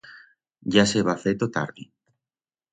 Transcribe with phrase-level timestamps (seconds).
[0.77, 1.89] Ya s'heba feto tardi.